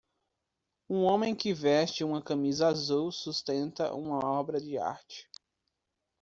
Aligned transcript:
Um 0.89 1.03
homem 1.03 1.35
que 1.35 1.53
veste 1.53 2.03
uma 2.03 2.23
camisa 2.23 2.65
azul 2.67 3.11
sustenta 3.11 3.93
uma 3.93 4.17
obra 4.25 4.59
de 4.59 4.75
arte. 4.75 5.29